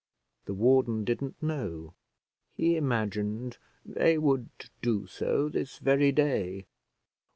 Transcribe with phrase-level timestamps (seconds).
[0.45, 1.93] The warden didn't know;
[2.55, 4.49] he imagined they would
[4.81, 6.65] do so this very day.